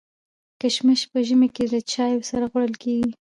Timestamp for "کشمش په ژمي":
0.61-1.49